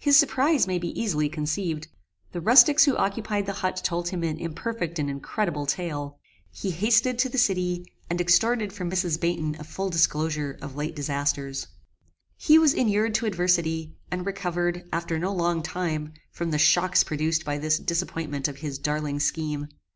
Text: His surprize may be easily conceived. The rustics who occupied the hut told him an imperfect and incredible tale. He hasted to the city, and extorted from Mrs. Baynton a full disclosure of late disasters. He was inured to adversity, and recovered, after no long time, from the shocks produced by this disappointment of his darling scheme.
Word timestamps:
His 0.00 0.16
surprize 0.18 0.66
may 0.66 0.80
be 0.80 0.88
easily 1.00 1.28
conceived. 1.28 1.86
The 2.32 2.40
rustics 2.40 2.84
who 2.84 2.96
occupied 2.96 3.46
the 3.46 3.52
hut 3.62 3.80
told 3.84 4.08
him 4.08 4.24
an 4.24 4.36
imperfect 4.36 4.98
and 4.98 5.08
incredible 5.08 5.66
tale. 5.66 6.18
He 6.50 6.72
hasted 6.72 7.16
to 7.20 7.28
the 7.28 7.38
city, 7.38 7.86
and 8.10 8.20
extorted 8.20 8.72
from 8.72 8.90
Mrs. 8.90 9.20
Baynton 9.20 9.54
a 9.56 9.62
full 9.62 9.88
disclosure 9.88 10.58
of 10.60 10.74
late 10.74 10.96
disasters. 10.96 11.68
He 12.36 12.58
was 12.58 12.74
inured 12.74 13.14
to 13.14 13.26
adversity, 13.26 13.94
and 14.10 14.26
recovered, 14.26 14.82
after 14.92 15.16
no 15.16 15.32
long 15.32 15.62
time, 15.62 16.12
from 16.32 16.50
the 16.50 16.58
shocks 16.58 17.04
produced 17.04 17.44
by 17.44 17.56
this 17.58 17.78
disappointment 17.78 18.48
of 18.48 18.56
his 18.56 18.78
darling 18.78 19.20
scheme. 19.20 19.68